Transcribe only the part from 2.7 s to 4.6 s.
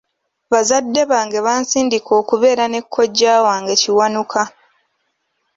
kojja wange Kiwanuka.